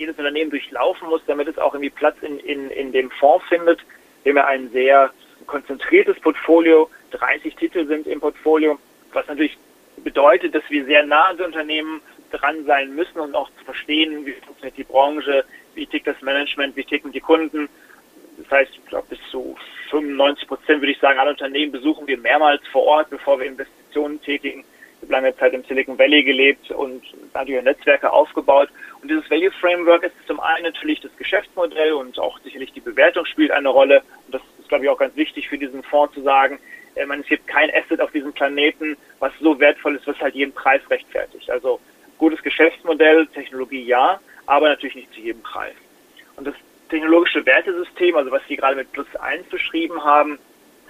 jedes 0.00 0.18
Unternehmen 0.18 0.50
durchlaufen 0.50 1.08
muss, 1.08 1.22
damit 1.26 1.46
es 1.46 1.58
auch 1.58 1.74
irgendwie 1.74 1.90
Platz 1.90 2.16
in, 2.22 2.38
in, 2.40 2.70
in 2.70 2.90
dem 2.90 3.10
Fonds 3.10 3.46
findet. 3.48 3.80
Wir 4.24 4.32
haben 4.32 4.38
ja 4.38 4.46
ein 4.46 4.70
sehr 4.70 5.10
konzentriertes 5.46 6.18
Portfolio, 6.20 6.90
30 7.12 7.54
Titel 7.54 7.86
sind 7.86 8.06
im 8.06 8.20
Portfolio, 8.20 8.78
was 9.12 9.26
natürlich 9.28 9.56
bedeutet, 9.98 10.54
dass 10.54 10.62
wir 10.68 10.84
sehr 10.86 11.04
nah 11.04 11.26
an 11.26 11.36
den 11.36 11.46
Unternehmen 11.46 12.00
dran 12.30 12.64
sein 12.64 12.94
müssen 12.94 13.20
und 13.20 13.34
auch 13.34 13.50
zu 13.58 13.64
verstehen, 13.64 14.24
wie 14.24 14.32
funktioniert 14.32 14.76
die 14.78 14.84
Branche, 14.84 15.44
wie 15.74 15.86
tickt 15.86 16.06
das 16.06 16.20
Management, 16.22 16.76
wie 16.76 16.84
ticken 16.84 17.12
die 17.12 17.20
Kunden. 17.20 17.68
Das 18.38 18.50
heißt, 18.50 18.72
ich 18.72 18.86
glaube, 18.86 19.08
bis 19.10 19.18
zu 19.30 19.56
95 19.90 20.48
Prozent 20.48 20.80
würde 20.80 20.92
ich 20.92 20.98
sagen, 21.00 21.18
alle 21.18 21.30
Unternehmen 21.30 21.72
besuchen 21.72 22.06
wir 22.06 22.16
mehrmals 22.16 22.62
vor 22.68 22.84
Ort, 22.84 23.10
bevor 23.10 23.38
wir 23.38 23.46
Investitionen 23.46 24.20
tätigen. 24.22 24.64
Habe 25.02 25.12
lange 25.12 25.36
Zeit 25.36 25.52
im 25.52 25.64
Silicon 25.64 25.98
Valley 25.98 26.22
gelebt 26.22 26.70
und 26.70 27.02
natürlich 27.34 27.62
Netzwerke 27.62 28.12
aufgebaut. 28.12 28.68
Und 29.02 29.10
dieses 29.10 29.30
Value 29.30 29.50
Framework 29.52 30.02
ist 30.02 30.14
zum 30.26 30.40
einen 30.40 30.64
natürlich 30.64 31.00
das 31.00 31.16
Geschäftsmodell 31.16 31.92
und 31.92 32.18
auch 32.18 32.38
sicherlich 32.40 32.72
die 32.72 32.80
Bewertung 32.80 33.24
spielt 33.26 33.50
eine 33.50 33.68
Rolle. 33.68 34.02
Und 34.26 34.34
das 34.34 34.42
ist, 34.58 34.68
glaube 34.68 34.84
ich, 34.84 34.90
auch 34.90 34.98
ganz 34.98 35.16
wichtig 35.16 35.48
für 35.48 35.58
diesen 35.58 35.82
Fonds 35.82 36.14
zu 36.14 36.22
sagen. 36.22 36.58
Äh, 36.94 37.06
man, 37.06 37.20
es 37.20 37.26
gibt 37.26 37.46
kein 37.46 37.70
Asset 37.70 38.00
auf 38.00 38.12
diesem 38.12 38.32
Planeten, 38.32 38.96
was 39.18 39.32
so 39.40 39.58
wertvoll 39.58 39.96
ist, 39.96 40.06
was 40.06 40.20
halt 40.20 40.34
jeden 40.34 40.52
Preis 40.52 40.82
rechtfertigt. 40.90 41.50
Also 41.50 41.80
gutes 42.18 42.42
Geschäftsmodell, 42.42 43.26
Technologie 43.28 43.82
ja, 43.82 44.20
aber 44.46 44.68
natürlich 44.68 44.96
nicht 44.96 45.14
zu 45.14 45.20
jedem 45.20 45.42
Preis. 45.42 45.74
Und 46.36 46.46
das 46.46 46.54
technologische 46.90 47.44
Wertesystem, 47.46 48.16
also 48.16 48.30
was 48.30 48.42
Sie 48.48 48.56
gerade 48.56 48.76
mit 48.76 48.92
Plus 48.92 49.06
1 49.16 49.48
beschrieben 49.48 50.04
haben, 50.04 50.38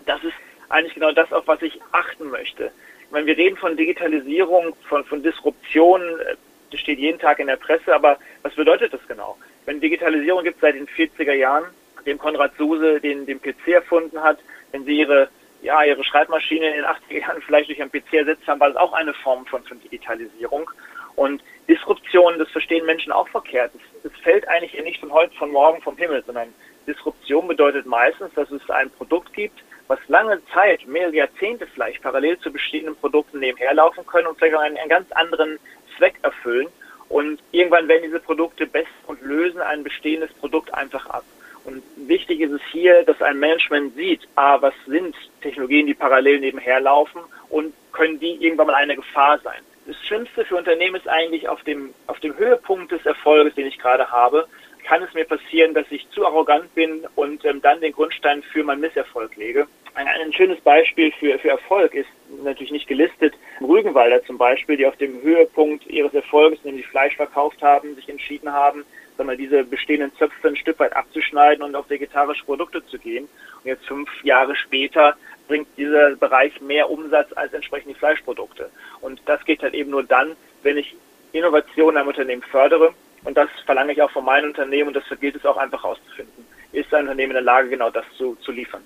das 0.06 0.22
ist 0.24 0.34
eigentlich 0.68 0.94
genau 0.94 1.12
das, 1.12 1.32
auf 1.32 1.46
was 1.46 1.62
ich 1.62 1.78
achten 1.92 2.30
möchte. 2.30 2.72
Meine, 3.10 3.26
wir 3.26 3.36
reden 3.36 3.56
von 3.56 3.76
Digitalisierung, 3.76 4.74
von, 4.88 5.04
von 5.04 5.22
Disruption, 5.22 6.00
äh, 6.00 6.36
das 6.70 6.80
steht 6.80 6.98
jeden 6.98 7.18
Tag 7.18 7.40
in 7.40 7.48
der 7.48 7.56
Presse, 7.56 7.94
aber 7.94 8.18
was 8.42 8.54
bedeutet 8.54 8.92
das 8.92 9.00
genau? 9.08 9.36
Wenn 9.66 9.80
Digitalisierung 9.80 10.44
gibt 10.44 10.60
seit 10.60 10.76
den 10.76 10.86
40er 10.86 11.32
Jahren, 11.32 11.64
dem 12.06 12.18
Konrad 12.18 12.52
Suse 12.56 13.00
den, 13.00 13.26
den 13.26 13.40
PC 13.40 13.68
erfunden 13.68 14.22
hat, 14.22 14.38
wenn 14.72 14.84
sie 14.84 14.98
ihre 14.98 15.28
ja, 15.62 15.82
ihre 15.82 16.02
Schreibmaschine 16.04 16.68
in 16.68 16.76
den 16.76 16.84
80er 16.84 17.20
Jahren 17.20 17.42
vielleicht 17.42 17.68
durch 17.68 17.80
einen 17.80 17.90
PC 17.90 18.14
ersetzt 18.14 18.46
haben, 18.46 18.60
war 18.60 18.68
das 18.68 18.76
auch 18.76 18.92
eine 18.92 19.12
Form 19.12 19.44
von, 19.46 19.62
von 19.64 19.80
Digitalisierung. 19.80 20.70
Und 21.16 21.42
Disruption, 21.68 22.38
das 22.38 22.48
verstehen 22.48 22.86
Menschen 22.86 23.12
auch 23.12 23.28
verkehrt. 23.28 23.72
Es, 23.74 24.10
es 24.10 24.18
fällt 24.20 24.48
eigentlich 24.48 24.82
nicht 24.82 25.00
von 25.00 25.12
heute, 25.12 25.34
von 25.36 25.50
morgen 25.50 25.82
vom 25.82 25.96
Himmel, 25.96 26.22
sondern 26.24 26.48
Disruption 26.86 27.46
bedeutet 27.46 27.86
meistens, 27.86 28.32
dass 28.34 28.50
es 28.50 28.68
ein 28.70 28.90
Produkt 28.90 29.32
gibt, 29.34 29.62
was 29.90 29.98
lange 30.06 30.40
Zeit, 30.54 30.86
mehrere 30.86 31.16
Jahrzehnte 31.16 31.66
vielleicht 31.66 32.00
parallel 32.00 32.38
zu 32.38 32.52
bestehenden 32.52 32.94
Produkten 32.94 33.40
nebenherlaufen 33.40 34.06
können 34.06 34.28
und 34.28 34.38
vielleicht 34.38 34.54
auch 34.54 34.60
einen, 34.60 34.76
einen 34.76 34.88
ganz 34.88 35.10
anderen 35.12 35.58
Zweck 35.96 36.14
erfüllen. 36.22 36.68
Und 37.08 37.42
irgendwann 37.50 37.88
werden 37.88 38.04
diese 38.04 38.20
Produkte 38.20 38.68
best 38.68 38.92
und 39.08 39.20
lösen 39.20 39.60
ein 39.60 39.82
bestehendes 39.82 40.32
Produkt 40.34 40.72
einfach 40.72 41.06
ab. 41.06 41.24
Und 41.64 41.82
wichtig 41.96 42.40
ist 42.40 42.52
es 42.52 42.62
hier, 42.70 43.02
dass 43.02 43.20
ein 43.20 43.40
Management 43.40 43.96
sieht, 43.96 44.20
ah, 44.36 44.62
was 44.62 44.74
sind 44.86 45.14
Technologien, 45.42 45.86
die 45.86 45.94
parallel 45.94 46.38
nebenher 46.38 46.80
laufen 46.80 47.20
und 47.48 47.74
können 47.92 48.20
die 48.20 48.36
irgendwann 48.44 48.68
mal 48.68 48.76
eine 48.76 48.94
Gefahr 48.94 49.40
sein. 49.40 49.60
Das 49.86 49.96
Schlimmste 50.06 50.44
für 50.44 50.56
Unternehmen 50.56 50.94
ist 50.94 51.08
eigentlich 51.08 51.48
auf 51.48 51.64
dem, 51.64 51.92
auf 52.06 52.20
dem 52.20 52.36
Höhepunkt 52.38 52.92
des 52.92 53.04
Erfolges, 53.04 53.56
den 53.56 53.66
ich 53.66 53.78
gerade 53.78 54.08
habe, 54.10 54.46
kann 54.84 55.02
es 55.02 55.12
mir 55.14 55.24
passieren, 55.24 55.74
dass 55.74 55.86
ich 55.90 56.08
zu 56.10 56.26
arrogant 56.26 56.74
bin 56.74 57.06
und 57.14 57.44
ähm, 57.44 57.60
dann 57.60 57.80
den 57.80 57.92
Grundstein 57.92 58.42
für 58.42 58.64
meinen 58.64 58.80
Misserfolg 58.80 59.36
lege. 59.36 59.66
Ein, 59.94 60.32
schönes 60.32 60.60
Beispiel 60.60 61.12
für, 61.12 61.38
für 61.38 61.50
Erfolg 61.50 61.94
ist 61.94 62.08
natürlich 62.42 62.72
nicht 62.72 62.86
gelistet. 62.86 63.34
Rügenwalder 63.60 64.24
zum 64.24 64.38
Beispiel, 64.38 64.76
die 64.76 64.86
auf 64.86 64.96
dem 64.96 65.20
Höhepunkt 65.22 65.86
ihres 65.86 66.14
Erfolges, 66.14 66.64
nämlich 66.64 66.86
Fleisch 66.86 67.16
verkauft 67.16 67.60
haben, 67.62 67.94
sich 67.96 68.08
entschieden 68.08 68.52
haben, 68.52 68.84
mal, 69.24 69.36
diese 69.36 69.64
bestehenden 69.64 70.14
Zöpfe 70.16 70.48
ein 70.48 70.56
Stück 70.56 70.78
weit 70.78 70.94
abzuschneiden 70.94 71.62
und 71.62 71.74
auf 71.74 71.90
vegetarische 71.90 72.44
Produkte 72.44 72.84
zu 72.86 72.98
gehen. 72.98 73.28
Und 73.58 73.66
jetzt 73.66 73.86
fünf 73.86 74.08
Jahre 74.24 74.56
später 74.56 75.16
bringt 75.48 75.68
dieser 75.76 76.16
Bereich 76.16 76.60
mehr 76.60 76.90
Umsatz 76.90 77.32
als 77.34 77.52
entsprechend 77.52 77.90
die 77.90 77.98
Fleischprodukte. 77.98 78.70
Und 79.00 79.20
das 79.26 79.44
geht 79.44 79.62
halt 79.62 79.74
eben 79.74 79.90
nur 79.90 80.04
dann, 80.04 80.36
wenn 80.62 80.78
ich 80.78 80.94
Innovation 81.32 81.96
am 81.96 82.08
Unternehmen 82.08 82.42
fördere. 82.42 82.94
Und 83.24 83.36
das 83.36 83.50
verlange 83.66 83.92
ich 83.92 84.02
auch 84.02 84.10
von 84.10 84.24
meinem 84.24 84.48
Unternehmen 84.48 84.88
und 84.88 84.96
das 84.96 85.04
gilt 85.20 85.36
es 85.36 85.44
auch 85.44 85.56
einfach 85.56 85.82
herauszufinden. 85.82 86.46
Ist 86.72 86.92
ein 86.94 87.02
Unternehmen 87.02 87.32
in 87.32 87.34
der 87.34 87.42
Lage, 87.42 87.68
genau 87.68 87.90
das 87.90 88.04
zu, 88.16 88.36
zu 88.36 88.52
liefern? 88.52 88.82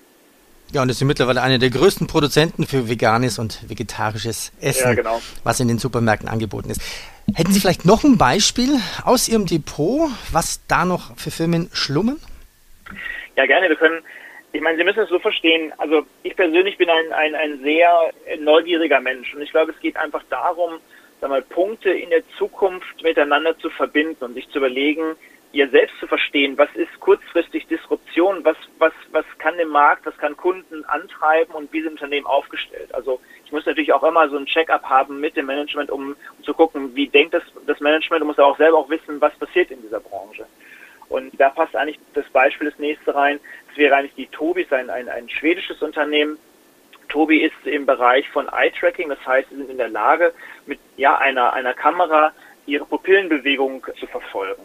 Ja, 0.71 0.81
und 0.81 0.89
es 0.89 0.99
sind 0.99 1.07
mittlerweile 1.07 1.41
einer 1.41 1.57
der 1.57 1.69
größten 1.69 2.07
Produzenten 2.07 2.65
für 2.65 2.89
veganes 2.89 3.39
und 3.39 3.69
vegetarisches 3.69 4.51
Essen, 4.59 4.89
ja, 4.89 4.93
genau. 4.93 5.21
was 5.43 5.59
in 5.59 5.67
den 5.67 5.77
Supermärkten 5.77 6.27
angeboten 6.27 6.69
ist. 6.69 6.81
Hätten 7.33 7.51
Sie 7.51 7.59
vielleicht 7.59 7.85
noch 7.85 8.03
ein 8.03 8.17
Beispiel 8.17 8.79
aus 9.03 9.27
Ihrem 9.27 9.45
Depot, 9.45 10.09
was 10.31 10.65
da 10.67 10.85
noch 10.85 11.17
für 11.17 11.31
Firmen 11.31 11.69
schlummern? 11.73 12.19
Ja, 13.35 13.45
gerne. 13.45 13.69
Wir 13.69 13.75
können, 13.75 14.01
ich 14.51 14.61
meine, 14.61 14.77
Sie 14.77 14.83
müssen 14.83 14.99
es 14.99 15.09
so 15.09 15.19
verstehen. 15.19 15.73
Also 15.77 16.05
ich 16.23 16.35
persönlich 16.35 16.77
bin 16.77 16.89
ein, 16.89 17.13
ein, 17.13 17.35
ein 17.35 17.59
sehr 17.63 18.11
neugieriger 18.39 19.01
Mensch 19.01 19.33
und 19.33 19.41
ich 19.41 19.51
glaube, 19.51 19.71
es 19.71 19.79
geht 19.79 19.97
einfach 19.97 20.23
darum, 20.29 20.79
sag 21.21 21.29
mal, 21.29 21.41
Punkte 21.41 21.89
in 21.89 22.09
der 22.09 22.21
Zukunft 22.37 23.01
miteinander 23.03 23.57
zu 23.59 23.69
verbinden 23.69 24.23
und 24.23 24.33
sich 24.33 24.49
zu 24.49 24.59
überlegen, 24.59 25.15
ihr 25.55 25.69
selbst 25.69 25.97
zu 25.99 26.07
verstehen, 26.07 26.57
was 26.57 26.67
ist 26.75 26.99
kurzfristig 26.99 27.65
Disruption, 27.67 28.43
was, 28.43 28.57
was, 28.77 28.91
was 29.11 29.23
kann 29.37 29.57
den 29.57 29.69
Markt, 29.69 30.05
was 30.05 30.17
kann 30.17 30.35
Kunden 30.35 30.83
antreiben 30.83 31.53
und 31.53 31.71
wie 31.71 31.81
sind 31.81 31.93
Unternehmen 31.93 32.25
aufgestellt. 32.25 32.93
Also 32.93 33.21
ich 33.45 33.53
muss 33.53 33.65
natürlich 33.65 33.93
auch 33.93 34.03
immer 34.03 34.27
so 34.27 34.35
ein 34.35 34.47
Check-up 34.47 34.83
haben 34.83 35.21
mit 35.21 35.37
dem 35.37 35.45
Management, 35.45 35.89
um, 35.91 36.17
um 36.37 36.43
zu 36.43 36.53
gucken, 36.53 36.93
wie 36.93 37.07
denkt 37.07 37.33
das, 37.33 37.43
das 37.65 37.79
Management 37.79 38.21
und 38.21 38.27
muss 38.27 38.39
auch 38.39 38.57
selber 38.57 38.79
auch 38.79 38.89
wissen, 38.89 39.21
was 39.21 39.33
passiert 39.35 39.71
in 39.71 39.81
dieser 39.81 40.01
Branche. 40.01 40.45
Und 41.07 41.31
da 41.39 41.49
passt 41.49 41.73
eigentlich 41.73 41.99
das 42.13 42.25
Beispiel 42.31 42.69
das 42.69 42.77
nächste 42.77 43.15
rein. 43.15 43.39
Das 43.69 43.77
wäre 43.77 43.95
eigentlich 43.95 44.15
die 44.15 44.27
Tobi, 44.27 44.67
ein, 44.71 44.89
ein, 44.89 45.07
ein 45.07 45.29
schwedisches 45.29 45.81
Unternehmen. 45.81 46.37
Tobi 47.07 47.43
ist 47.43 47.65
im 47.65 47.85
Bereich 47.85 48.27
von 48.31 48.49
Eye-Tracking, 48.49 49.07
das 49.07 49.25
heißt, 49.25 49.47
sie 49.51 49.55
sind 49.55 49.69
in 49.69 49.77
der 49.77 49.87
Lage, 49.87 50.33
mit 50.65 50.79
ja, 50.97 51.17
einer, 51.17 51.53
einer 51.53 51.73
Kamera 51.73 52.33
ihre 52.65 52.85
Pupillenbewegung 52.85 53.85
zu 53.97 54.07
verfolgen. 54.07 54.63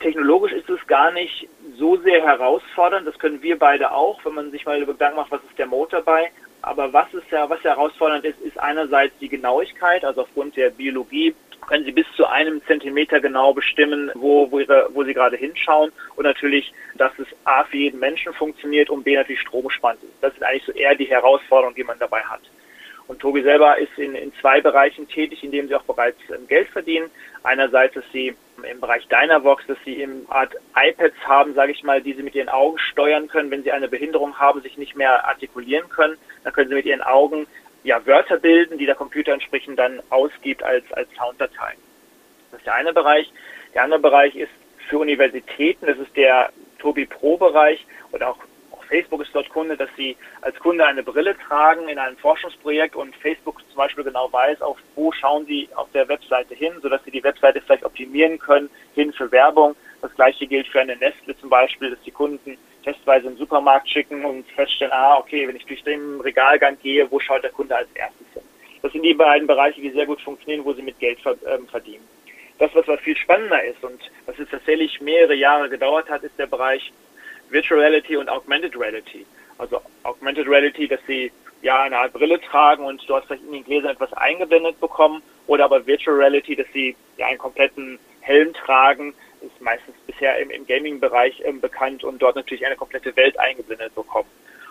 Technologisch 0.00 0.52
ist 0.52 0.68
es 0.70 0.84
gar 0.86 1.12
nicht 1.12 1.48
so 1.76 1.96
sehr 1.98 2.22
herausfordernd. 2.22 3.06
Das 3.06 3.18
können 3.18 3.42
wir 3.42 3.58
beide 3.58 3.92
auch, 3.92 4.24
wenn 4.24 4.34
man 4.34 4.50
sich 4.50 4.64
mal 4.64 4.84
Gedanken 4.84 5.16
macht, 5.16 5.30
was 5.30 5.44
ist 5.48 5.58
der 5.58 5.66
Motor 5.66 6.02
bei. 6.02 6.30
Aber 6.62 6.92
was 6.92 7.12
ist 7.14 7.30
ja, 7.30 7.48
was 7.48 7.62
herausfordernd 7.62 8.24
ist, 8.24 8.40
ist 8.40 8.58
einerseits 8.58 9.16
die 9.18 9.28
Genauigkeit, 9.28 10.04
also 10.04 10.22
aufgrund 10.22 10.56
der 10.56 10.70
Biologie 10.70 11.34
können 11.66 11.84
Sie 11.84 11.92
bis 11.92 12.06
zu 12.16 12.26
einem 12.26 12.64
Zentimeter 12.66 13.20
genau 13.20 13.52
bestimmen, 13.52 14.10
wo, 14.14 14.50
wo, 14.50 14.58
ihre, 14.60 14.88
wo 14.94 15.04
Sie 15.04 15.14
gerade 15.14 15.36
hinschauen. 15.36 15.92
Und 16.16 16.24
natürlich, 16.24 16.72
dass 16.96 17.12
es 17.18 17.26
A 17.44 17.64
für 17.64 17.76
jeden 17.76 18.00
Menschen 18.00 18.32
funktioniert 18.32 18.90
und 18.90 19.04
B 19.04 19.14
natürlich 19.14 19.42
stromsparend 19.42 20.02
ist. 20.02 20.12
Das 20.20 20.32
sind 20.32 20.42
eigentlich 20.42 20.64
so 20.64 20.72
eher 20.72 20.94
die 20.94 21.04
Herausforderungen, 21.04 21.76
die 21.76 21.84
man 21.84 21.98
dabei 21.98 22.22
hat. 22.22 22.40
Und 23.08 23.18
Tobi 23.18 23.42
selber 23.42 23.76
ist 23.76 23.96
in, 23.98 24.14
in 24.14 24.32
zwei 24.40 24.60
Bereichen 24.60 25.08
tätig, 25.08 25.42
in 25.42 25.50
denen 25.50 25.68
sie 25.68 25.74
auch 25.74 25.82
bereits 25.82 26.18
ähm, 26.30 26.46
Geld 26.46 26.68
verdienen. 26.68 27.10
Einerseits, 27.42 27.94
dass 27.94 28.04
sie 28.12 28.36
im 28.64 28.80
Bereich 28.80 29.06
Dynavox, 29.08 29.66
dass 29.66 29.78
sie 29.84 30.02
im 30.02 30.26
Art 30.28 30.54
iPads 30.76 31.16
haben, 31.24 31.54
sage 31.54 31.72
ich 31.72 31.82
mal, 31.82 32.02
die 32.02 32.14
sie 32.14 32.22
mit 32.22 32.34
ihren 32.34 32.48
Augen 32.48 32.78
steuern 32.78 33.28
können, 33.28 33.50
wenn 33.50 33.62
sie 33.62 33.72
eine 33.72 33.88
Behinderung 33.88 34.38
haben, 34.38 34.62
sich 34.62 34.78
nicht 34.78 34.96
mehr 34.96 35.26
artikulieren 35.26 35.88
können. 35.88 36.16
Dann 36.44 36.52
können 36.52 36.68
sie 36.68 36.74
mit 36.74 36.86
ihren 36.86 37.02
Augen 37.02 37.46
ja, 37.82 38.04
Wörter 38.06 38.38
bilden, 38.38 38.78
die 38.78 38.86
der 38.86 38.94
Computer 38.94 39.32
entsprechend 39.32 39.78
dann 39.78 40.02
ausgibt 40.10 40.62
als, 40.62 40.84
als 40.92 41.08
Sounddatei. 41.14 41.74
Das 42.50 42.60
ist 42.60 42.66
der 42.66 42.74
eine 42.74 42.92
Bereich. 42.92 43.32
Der 43.74 43.84
andere 43.84 44.00
Bereich 44.00 44.34
ist 44.36 44.50
für 44.88 44.98
Universitäten, 44.98 45.86
das 45.86 45.98
ist 45.98 46.16
der 46.16 46.50
Tobi 46.78 47.06
Pro 47.06 47.36
Bereich 47.36 47.86
auch, 48.12 48.20
auch 48.20 48.38
Facebook 48.90 49.22
ist 49.22 49.34
dort 49.34 49.48
Kunde, 49.48 49.76
dass 49.76 49.88
sie 49.96 50.16
als 50.42 50.58
Kunde 50.58 50.84
eine 50.84 51.02
Brille 51.02 51.36
tragen 51.38 51.88
in 51.88 51.98
einem 51.98 52.16
Forschungsprojekt 52.16 52.96
und 52.96 53.14
Facebook 53.16 53.62
zum 53.68 53.76
Beispiel 53.76 54.04
genau 54.04 54.30
weiß, 54.32 54.60
auf 54.60 54.78
wo 54.96 55.12
schauen 55.12 55.46
sie 55.46 55.68
auf 55.76 55.88
der 55.92 56.08
Webseite 56.08 56.54
hin, 56.54 56.72
sodass 56.82 57.02
sie 57.04 57.12
die 57.12 57.22
Webseite 57.22 57.60
vielleicht 57.60 57.84
optimieren 57.84 58.38
können, 58.38 58.68
hin 58.94 59.12
für 59.12 59.30
Werbung. 59.30 59.76
Das 60.02 60.14
gleiche 60.14 60.46
gilt 60.46 60.66
für 60.66 60.80
eine 60.80 60.96
Nestle 60.96 61.38
zum 61.38 61.48
Beispiel, 61.48 61.90
dass 61.90 62.02
die 62.02 62.10
Kunden 62.10 62.58
testweise 62.82 63.28
im 63.28 63.36
Supermarkt 63.36 63.88
schicken 63.88 64.24
und 64.24 64.46
feststellen, 64.52 64.92
ah, 64.92 65.18
okay, 65.18 65.46
wenn 65.46 65.56
ich 65.56 65.66
durch 65.66 65.84
den 65.84 66.20
Regalgang 66.20 66.76
gehe, 66.82 67.08
wo 67.10 67.20
schaut 67.20 67.44
der 67.44 67.50
Kunde 67.50 67.76
als 67.76 67.88
erstes 67.94 68.26
hin? 68.34 68.42
Das 68.82 68.92
sind 68.92 69.02
die 69.02 69.14
beiden 69.14 69.46
Bereiche, 69.46 69.80
die 69.80 69.90
sehr 69.90 70.06
gut 70.06 70.20
funktionieren, 70.20 70.64
wo 70.64 70.72
sie 70.72 70.82
mit 70.82 70.98
Geld 70.98 71.18
ähm, 71.46 71.68
verdienen. 71.68 72.08
Das, 72.58 72.70
was 72.74 73.00
viel 73.00 73.16
spannender 73.16 73.62
ist 73.64 73.82
und 73.84 74.00
was 74.26 74.36
jetzt 74.38 74.50
tatsächlich 74.50 75.00
mehrere 75.00 75.34
Jahre 75.34 75.68
gedauert 75.68 76.10
hat, 76.10 76.22
ist 76.24 76.38
der 76.38 76.46
Bereich 76.46 76.92
Virtual 77.50 77.80
Reality 77.80 78.16
und 78.16 78.28
Augmented 78.28 78.78
Reality. 78.78 79.26
Also 79.58 79.80
Augmented 80.04 80.46
Reality, 80.46 80.88
dass 80.88 81.00
sie 81.06 81.30
ja 81.62 81.82
eine 81.82 81.98
Art 81.98 82.12
Brille 82.12 82.40
tragen 82.40 82.84
und 82.84 83.02
dort 83.08 83.26
vielleicht 83.26 83.44
in 83.44 83.52
den 83.52 83.64
Gläsern 83.64 83.90
etwas 83.90 84.12
eingeblendet 84.14 84.80
bekommen 84.80 85.22
oder 85.46 85.64
aber 85.64 85.86
Virtual 85.86 86.16
Reality, 86.16 86.56
dass 86.56 86.66
sie 86.72 86.96
ja 87.18 87.26
einen 87.26 87.38
kompletten 87.38 87.98
Helm 88.20 88.54
tragen, 88.54 89.14
ist 89.42 89.60
meistens 89.60 89.94
bisher 90.06 90.38
im, 90.38 90.50
im 90.50 90.66
Gaming-Bereich 90.66 91.42
ähm, 91.44 91.60
bekannt 91.60 92.04
und 92.04 92.20
dort 92.20 92.36
natürlich 92.36 92.64
eine 92.64 92.76
komplette 92.76 93.14
Welt 93.16 93.38
eingeblendet 93.38 93.94
bekommen. 93.94 94.28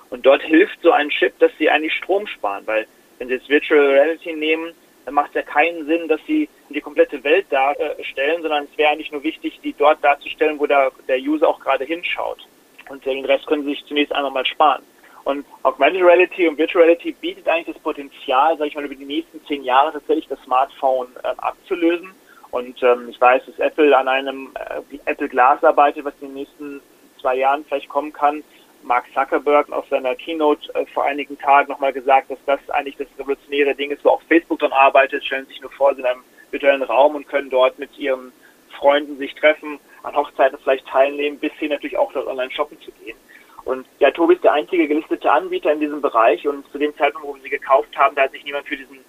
Und 0.10 0.26
dort 0.26 0.42
hilft 0.42 0.82
so 0.82 0.92
ein 0.92 1.10
Chip, 1.10 1.38
dass 1.40 1.52
sie 1.58 1.70
eigentlich 1.70 1.94
Strom 1.94 2.26
sparen, 2.28 2.66
weil 2.66 2.88
wenn 3.18 3.28
sie 3.28 3.36
jetzt 3.36 3.50
Virtual 3.50 3.80
Reality 3.80 4.34
nehmen, 4.34 4.74
dann 5.06 5.14
macht 5.14 5.30
es 5.30 5.36
ja 5.36 5.42
keinen 5.42 5.86
Sinn, 5.86 6.08
dass 6.08 6.22
sie 6.26 6.50
die 6.70 6.82
komplette 6.82 7.24
Welt 7.24 7.48
darstellen, 7.50 8.42
sondern 8.42 8.66
es 8.66 8.78
wäre 8.78 8.92
eigentlich 8.92 9.12
nur 9.12 9.24
wichtig, 9.24 9.60
die 9.64 9.74
dort 9.74 10.04
darzustellen, 10.04 10.60
wo 10.60 10.68
der, 10.68 10.92
der 11.08 11.18
User 11.18 11.48
auch 11.48 11.60
gerade 11.60 11.84
hinschaut. 11.84 12.48
Und 12.90 13.06
den 13.06 13.26
Rest 13.26 13.48
können 13.48 13.64
sie 13.64 13.72
sich 13.72 13.86
zunächst 13.86 14.14
einmal 14.14 14.32
mal 14.32 14.46
sparen. 14.46 14.84
Und 15.24 15.46
Augmented 15.64 16.04
Reality 16.04 16.48
und 16.48 16.58
Virtual 16.58 16.84
Reality 16.84 17.12
bietet 17.12 17.48
eigentlich 17.48 17.76
das 17.76 17.84
Potenzial, 17.84 18.58
sage 18.58 18.70
ich 18.70 18.76
mal, 18.76 18.86
über 18.86 18.96
die 18.96 19.06
nächsten 19.06 19.44
zehn 19.46 19.64
Jahre 19.64 19.94
tatsächlich 19.94 20.28
das 20.28 20.42
Smartphone 20.44 21.08
ähm, 21.24 21.40
abzulösen 21.40 22.14
und 22.52 22.82
ähm, 22.82 23.10
ich 23.10 23.22
weiß, 23.22 23.44
dass 23.46 23.60
Apple 23.60 23.96
an 23.96 24.08
einem 24.08 24.52
äh, 24.56 24.98
Apple 25.06 25.30
Glass 25.30 25.64
arbeitet, 25.64 26.06
was 26.06 26.14
in 26.22 26.30
den 26.30 26.36
nächsten 26.36 26.82
zwei 27.22 27.36
Jahren 27.36 27.64
vielleicht 27.66 27.90
kommen 27.90 28.12
kann. 28.12 28.44
Mark 28.82 29.06
Zuckerberg 29.14 29.72
auf 29.72 29.86
seiner 29.90 30.16
Keynote 30.16 30.74
äh, 30.74 30.86
vor 30.88 31.04
einigen 31.04 31.38
Tagen 31.38 31.70
nochmal 31.70 31.94
gesagt, 31.94 32.32
dass 32.32 32.40
das 32.46 32.60
eigentlich 32.70 32.98
das 32.98 33.08
revolutionäre 33.20 33.76
Ding 33.76 33.92
ist, 33.92 34.04
wo 34.04 34.10
auch 34.10 34.22
Facebook 34.24 34.60
dran 34.60 34.72
arbeitet. 34.72 35.24
Stellen 35.26 35.46
sich 35.46 35.62
nur 35.62 35.72
vor, 35.72 35.94
sie 35.94 36.02
in 36.02 36.08
einem 36.08 36.24
virtuellen 36.50 36.84
Raum 36.84 37.16
und 37.16 37.28
können 37.28 37.50
dort 37.50 37.78
mit 37.78 37.96
ihren 38.00 38.32
Freunden 38.78 39.18
sich 39.18 39.36
treffen, 39.36 39.80
an 40.04 40.16
Hochzeiten 40.16 40.58
vielleicht 40.64 40.88
teilnehmen, 40.88 41.40
bis 41.40 41.52
hin 41.54 41.70
natürlich 41.70 41.98
auch 41.98 42.12
dort 42.14 42.28
online 42.28 42.52
shoppen 42.52 42.80
zu 42.82 42.92
gehen. 43.04 43.18
Und 43.66 43.86
ja, 44.00 44.10
Tobi 44.12 44.36
ist 44.36 44.44
der 44.44 44.54
einzige 44.54 44.88
gelistete 44.88 45.32
Anbieter 45.32 45.72
in 45.74 45.80
diesem 45.80 46.02
Bereich 46.02 46.48
und 46.48 46.66
zu 46.72 46.78
dem 46.78 46.96
Zeitpunkt, 46.98 47.28
wo 47.28 47.36
wir 47.36 47.42
sie 47.42 47.50
gekauft 47.50 47.96
haben, 47.98 48.16
da 48.16 48.24
hat 48.24 48.32
sich 48.32 48.44
niemand 48.44 48.68
für 48.68 48.78
diesen 48.78 49.00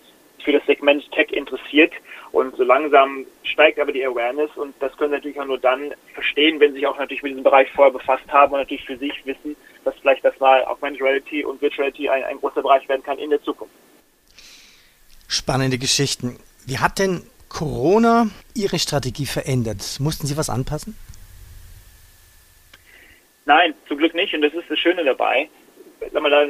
für 0.44 0.52
das 0.52 0.64
Segment 0.66 1.10
Tech 1.12 1.30
interessiert. 1.32 1.92
Und 2.32 2.56
so 2.56 2.64
langsam 2.64 3.26
steigt 3.42 3.78
aber 3.78 3.92
die 3.92 4.04
Awareness 4.04 4.50
und 4.56 4.74
das 4.80 4.96
können 4.96 5.10
sie 5.10 5.16
natürlich 5.16 5.40
auch 5.40 5.46
nur 5.46 5.58
dann 5.58 5.92
verstehen, 6.14 6.60
wenn 6.60 6.72
sie 6.72 6.78
sich 6.78 6.86
auch 6.86 6.98
natürlich 6.98 7.22
mit 7.22 7.32
diesem 7.32 7.44
Bereich 7.44 7.70
vorher 7.72 7.92
befasst 7.92 8.24
haben 8.28 8.52
und 8.52 8.60
natürlich 8.60 8.84
für 8.84 8.96
sich 8.96 9.24
wissen, 9.26 9.56
dass 9.84 9.94
vielleicht 10.00 10.24
das 10.24 10.38
mal 10.38 10.64
Augmented 10.64 11.02
Reality 11.02 11.44
und 11.44 11.60
Virtual 11.60 11.88
Reality 11.88 12.08
ein, 12.08 12.24
ein 12.24 12.38
großer 12.38 12.62
Bereich 12.62 12.88
werden 12.88 13.02
kann 13.02 13.18
in 13.18 13.30
der 13.30 13.42
Zukunft. 13.42 13.74
Spannende 15.28 15.78
Geschichten. 15.78 16.38
Wie 16.66 16.78
hat 16.78 16.98
denn 16.98 17.22
Corona 17.50 18.30
Ihre 18.54 18.78
Strategie 18.78 19.26
verändert? 19.26 19.98
Mussten 20.00 20.26
Sie 20.26 20.38
was 20.38 20.48
anpassen? 20.48 20.96
Nein, 23.44 23.74
zum 23.86 23.98
Glück 23.98 24.14
nicht. 24.14 24.32
Und 24.32 24.40
das 24.40 24.54
ist 24.54 24.70
das 24.70 24.78
Schöne 24.78 25.04
dabei 25.04 25.50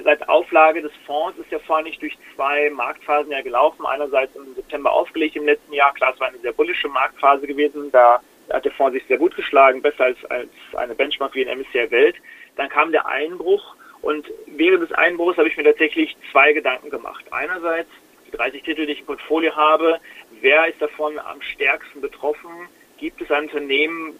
seit 0.05 0.29
Auflage 0.29 0.83
des 0.83 0.93
Fonds 1.07 1.39
ist 1.39 1.63
Fonds 1.65 1.85
nicht 1.85 2.01
durch 2.01 2.17
zwei 2.35 2.71
Marktphasen 2.71 3.33
ja 3.33 3.41
gelaufen. 3.43 3.85
Einerseits 3.87 4.35
im 4.37 4.55
September 4.55 4.93
aufgelegt 4.93 5.37
im 5.37 5.47
letzten 5.47 5.73
Jahr. 5.73 5.93
Klar, 5.95 6.13
es 6.15 6.21
war 6.21 6.29
eine 6.29 6.39
sehr 6.39 6.53
bullische 6.53 6.89
Marktphase 6.89 7.47
gewesen. 7.47 7.91
Da 7.91 8.21
hat 8.53 8.65
der 8.65 8.73
Fonds 8.73 8.95
sich 8.95 9.07
sehr 9.07 9.19
gut 9.19 9.35
geschlagen, 9.37 9.83
besser 9.83 10.05
als, 10.05 10.19
als 10.27 10.51
eine 10.75 10.95
Benchmark 10.95 11.35
wie 11.35 11.43
in 11.43 11.59
MSCI 11.59 11.91
Welt. 11.91 12.17
Dann 12.57 12.69
kam 12.69 12.93
der 12.93 13.07
Einbruch 13.07 13.77
und 14.03 14.27
während 14.47 14.83
des 14.83 14.93
Einbruchs 14.93 15.37
habe 15.37 15.49
ich 15.49 15.57
mir 15.57 15.65
tatsächlich 15.65 16.17
zwei 16.33 16.53
Gedanken 16.53 16.91
gemacht. 16.91 17.25
Einerseits 17.31 17.89
die 18.27 18.37
30 18.37 18.63
Titel, 18.63 18.87
die 18.87 18.93
ich 18.93 19.01
im 19.01 19.07
Portfolio 19.07 19.55
habe, 19.55 19.99
wer 20.41 20.67
ist 20.67 20.81
davon 20.81 21.19
am 21.19 21.41
stärksten 21.43 22.01
betroffen? 22.01 22.51
Gibt 22.99 23.21
es 23.21 23.31
ein 23.31 23.45
Unternehmen, 23.45 24.19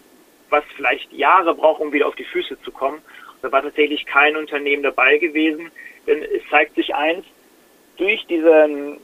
was 0.49 0.63
vielleicht 0.75 1.11
Jahre 1.13 1.55
braucht, 1.55 1.81
um 1.81 1.91
wieder 1.91 2.07
auf 2.07 2.15
die 2.15 2.25
Füße 2.25 2.61
zu 2.61 2.71
kommen? 2.71 3.01
Da 3.41 3.51
war 3.51 3.61
tatsächlich 3.61 4.05
kein 4.05 4.35
Unternehmen 4.35 4.83
dabei 4.83 5.17
gewesen, 5.17 5.71
denn 6.07 6.21
es 6.21 6.41
zeigt 6.49 6.75
sich 6.75 6.93
eins, 6.93 7.25
durch 7.97 8.25
diesen 8.27 8.99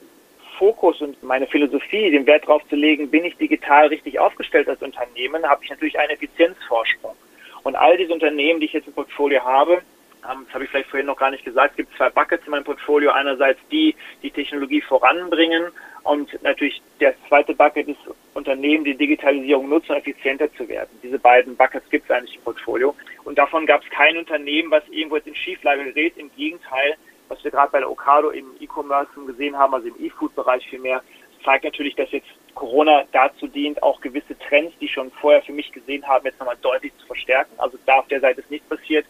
Fokus 0.57 1.01
und 1.01 1.21
meine 1.23 1.47
Philosophie, 1.47 2.09
den 2.11 2.25
Wert 2.25 2.43
darauf 2.43 2.67
zu 2.67 2.75
legen, 2.75 3.09
bin 3.09 3.25
ich 3.25 3.37
digital 3.37 3.87
richtig 3.87 4.19
aufgestellt 4.19 4.67
als 4.67 4.81
Unternehmen, 4.81 5.47
habe 5.47 5.63
ich 5.63 5.69
natürlich 5.69 5.99
einen 5.99 6.11
Effizienzvorsprung. 6.11 7.15
Und 7.63 7.75
all 7.75 7.97
diese 7.97 8.13
Unternehmen, 8.13 8.59
die 8.59 8.67
ich 8.67 8.73
jetzt 8.73 8.87
im 8.87 8.93
Portfolio 8.93 9.43
habe, 9.43 9.81
das 10.21 10.53
habe 10.53 10.63
ich 10.63 10.69
vielleicht 10.69 10.89
vorhin 10.89 11.05
noch 11.05 11.17
gar 11.17 11.31
nicht 11.31 11.45
gesagt, 11.45 11.71
es 11.71 11.77
gibt 11.77 11.95
zwei 11.95 12.09
Buckets 12.09 12.45
in 12.45 12.51
meinem 12.51 12.63
Portfolio. 12.63 13.11
Einerseits 13.11 13.59
die, 13.71 13.95
die 14.23 14.31
Technologie 14.31 14.81
voranbringen 14.81 15.71
und 16.07 16.41
natürlich 16.41 16.81
der 17.01 17.13
zweite 17.27 17.53
Bucket 17.53 17.89
ist 17.89 17.99
Unternehmen, 18.33 18.85
die 18.85 18.95
Digitalisierung 18.95 19.67
nutzen, 19.67 19.93
effizienter 19.93 20.51
zu 20.53 20.67
werden. 20.69 20.89
Diese 21.03 21.19
beiden 21.19 21.57
Buckets 21.57 21.89
gibt 21.89 22.05
es 22.05 22.11
eigentlich 22.15 22.35
im 22.35 22.43
Portfolio. 22.43 22.95
Und 23.25 23.37
davon 23.37 23.65
gab 23.65 23.83
es 23.83 23.89
kein 23.89 24.17
Unternehmen, 24.17 24.71
was 24.71 24.83
irgendwo 24.89 25.17
jetzt 25.17 25.27
in 25.27 25.35
Schieflage 25.35 25.83
gerät. 25.83 26.15
Im 26.15 26.31
Gegenteil, 26.35 26.95
was 27.27 27.43
wir 27.43 27.51
gerade 27.51 27.71
bei 27.71 27.79
der 27.79 27.91
Ocado 27.91 28.29
im 28.29 28.45
E-Commerce 28.61 29.09
gesehen 29.25 29.57
haben, 29.57 29.73
also 29.73 29.87
im 29.89 29.95
E-Food-Bereich 29.99 30.65
vielmehr, 30.69 31.03
zeigt 31.43 31.65
natürlich, 31.65 31.95
dass 31.95 32.09
jetzt 32.11 32.29
Corona 32.55 33.03
dazu 33.11 33.47
dient, 33.47 33.83
auch 33.83 33.99
gewisse 33.99 34.37
Trends, 34.39 34.73
die 34.79 34.87
schon 34.87 35.11
vorher 35.11 35.41
für 35.41 35.51
mich 35.51 35.71
gesehen 35.73 36.07
haben, 36.07 36.25
jetzt 36.25 36.39
nochmal 36.39 36.57
deutlich 36.61 36.93
zu 36.99 37.05
verstärken. 37.05 37.51
Also 37.57 37.77
da 37.85 37.99
auf 37.99 38.07
der 38.07 38.21
Seite 38.21 38.39
ist 38.39 38.49
nichts 38.49 38.67
passiert. 38.69 39.05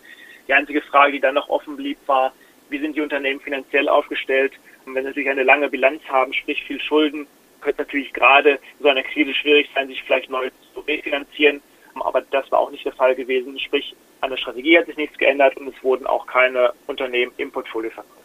Die 0.48 0.54
einzige 0.54 0.82
Frage, 0.82 1.12
die 1.12 1.20
dann 1.20 1.36
noch 1.36 1.50
offen 1.50 1.78
blieb, 1.78 2.00
war, 2.08 2.34
wie 2.70 2.80
sind 2.80 2.96
die 2.96 3.02
Unternehmen 3.02 3.40
finanziell 3.40 3.88
aufgestellt? 3.88 4.54
Und 4.88 4.96
wenn 4.96 5.04
sie 5.04 5.10
natürlich 5.10 5.30
eine 5.30 5.44
lange 5.44 5.70
Bilanz 5.70 6.02
haben, 6.08 6.34
sprich 6.34 6.64
viel 6.64 6.80
Schulden, 6.80 7.28
könnte 7.60 7.82
natürlich 7.82 8.14
gerade 8.14 8.52
in 8.52 8.84
so 8.84 8.88
einer 8.88 9.04
Krise 9.04 9.34
schwierig 9.34 9.68
sein, 9.76 9.90
sich 9.90 10.02
vielleicht 10.02 10.30
neu 10.30 10.50
zu 10.74 10.80
refinanzieren. 10.80 11.62
Aber 11.96 12.22
das 12.22 12.50
war 12.52 12.60
auch 12.60 12.72
nicht 12.72 12.86
der 12.86 12.94
Fall 12.94 13.14
gewesen. 13.14 13.60
Sprich, 13.60 13.96
an 14.22 14.30
der 14.30 14.38
Strategie 14.38 14.78
hat 14.78 14.86
sich 14.86 14.96
nichts 14.96 15.18
geändert 15.18 15.58
und 15.58 15.68
es 15.68 15.84
wurden 15.84 16.08
auch 16.08 16.26
keine 16.26 16.72
Unternehmen 16.88 17.34
im 17.36 17.52
Portfolio 17.52 17.92
verkauft. 17.92 18.16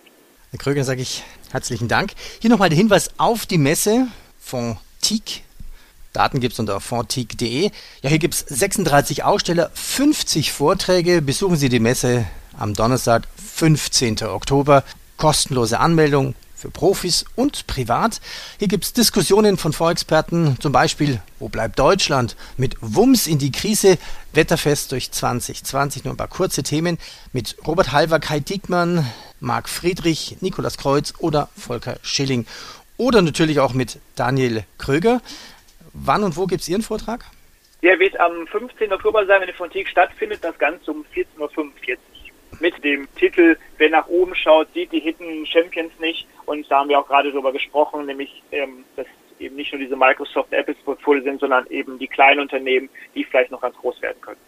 Herr 0.50 0.59
Kröger, 0.59 0.85
sage 0.85 1.02
ich 1.02 1.25
herzlichen 1.50 1.88
Dank. 1.88 2.12
Hier 2.40 2.50
nochmal 2.50 2.69
der 2.69 2.78
Hinweis 2.78 3.11
auf 3.19 3.45
die 3.45 3.59
Messe 3.59 4.07
von 4.38 4.76
TIC. 5.00 5.42
Daten 6.12 6.38
gibt 6.38 6.52
es 6.52 6.61
unter 6.61 6.78
fontic.de. 6.78 7.71
Ja, 8.02 8.09
hier 8.09 8.19
gibt 8.19 8.35
es 8.35 8.40
36 8.40 9.25
Aussteller, 9.25 9.71
50 9.75 10.52
Vorträge. 10.52 11.23
Besuchen 11.23 11.57
Sie 11.57 11.71
die 11.71 11.81
Messe 11.81 12.26
am 12.57 12.75
Donnerstag, 12.75 13.26
15. 13.37 14.23
Oktober. 14.25 14.85
Kostenlose 15.16 15.81
Anmeldung 15.81 16.35
für 16.62 16.71
Profis 16.71 17.25
und 17.35 17.66
privat. 17.66 18.21
Hier 18.59 18.69
gibt 18.69 18.85
es 18.85 18.92
Diskussionen 18.92 19.57
von 19.57 19.73
Vorexperten, 19.73 20.57
zum 20.61 20.71
Beispiel, 20.71 21.21
wo 21.40 21.49
bleibt 21.49 21.78
Deutschland? 21.78 22.37
Mit 22.57 22.76
Wumms 22.81 23.26
in 23.26 23.38
die 23.38 23.50
Krise, 23.50 23.99
Wetterfest 24.33 24.92
durch 24.92 25.11
2020, 25.11 26.04
nur 26.04 26.14
ein 26.14 26.16
paar 26.16 26.28
kurze 26.28 26.62
Themen 26.62 26.99
mit 27.33 27.57
Robert 27.66 27.90
Halver, 27.90 28.21
Kai 28.21 28.38
Diekmann, 28.38 29.04
Marc 29.40 29.69
Friedrich, 29.69 30.37
Nikolas 30.40 30.78
Kreuz 30.78 31.14
oder 31.19 31.49
Volker 31.57 31.97
Schilling. 32.02 32.47
Oder 32.97 33.23
natürlich 33.23 33.59
auch 33.59 33.75
mit 33.75 33.99
Daniel 34.14 34.62
Kröger. 34.78 35.21
Wann 35.92 36.23
und 36.23 36.37
wo 36.37 36.47
gibt 36.47 36.62
es 36.62 36.69
Ihren 36.69 36.83
Vortrag? 36.83 37.25
Der 37.83 37.99
wird 37.99 38.19
am 38.21 38.47
15. 38.47 38.92
Oktober 38.92 39.26
sein, 39.26 39.40
wenn 39.40 39.49
die 39.49 39.52
Fontik 39.52 39.88
stattfindet, 39.88 40.45
das 40.45 40.57
Ganze 40.59 40.92
um 40.92 41.04
14.45 41.12 41.40
Uhr 41.40 41.49
mit 42.61 42.82
dem 42.85 43.09
Titel 43.16 43.56
Wer 43.78 43.90
nach 43.90 44.06
oben 44.06 44.35
schaut, 44.35 44.68
sieht 44.75 44.92
die 44.92 45.00
Hidden 45.00 45.47
Champions 45.47 45.92
nicht. 46.00 46.26
Und 46.47 46.71
da 46.71 46.80
haben 46.80 46.88
wir 46.88 46.99
auch 46.99 47.06
gerade 47.06 47.30
drüber 47.30 47.52
gesprochen, 47.52 48.06
nämlich 48.06 48.42
ähm, 48.52 48.85
das 48.97 49.06
eben 49.38 49.56
nicht 49.56 49.73
nur 49.73 49.80
diese 49.80 49.97
Microsoft 49.97 50.52
Apples 50.52 50.76
Portfolio 50.85 51.23
sind, 51.23 51.40
sondern 51.40 51.66
eben 51.68 51.99
die 51.99 52.06
kleinen 52.06 52.40
Unternehmen, 52.40 52.88
die 53.14 53.25
vielleicht 53.25 53.50
noch 53.50 53.61
ganz 53.61 53.76
groß 53.76 54.00
werden 54.00 54.21
können. 54.21 54.40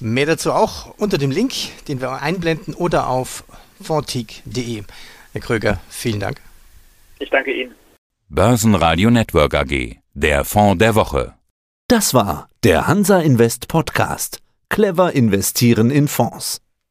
Mehr 0.00 0.26
dazu 0.26 0.52
auch 0.52 0.94
unter 0.98 1.18
dem 1.18 1.30
Link, 1.30 1.52
den 1.86 2.00
wir 2.00 2.22
einblenden 2.22 2.74
oder 2.74 3.08
auf 3.08 3.44
fontic.de. 3.82 4.82
Herr 5.32 5.40
Kröger, 5.40 5.80
vielen 5.90 6.20
Dank. 6.20 6.40
Ich 7.18 7.30
danke 7.30 7.52
Ihnen. 7.52 7.74
Börsenradio 8.28 9.10
Network 9.10 9.54
AG, 9.54 9.96
der 10.14 10.44
Fonds 10.44 10.78
der 10.78 10.94
Woche. 10.94 11.34
Das 11.88 12.14
war 12.14 12.48
der 12.64 12.86
Hansa 12.86 13.20
Invest 13.20 13.68
Podcast. 13.68 14.40
Clever 14.68 15.12
investieren 15.12 15.90
in 15.90 16.08
Fonds. 16.08 16.62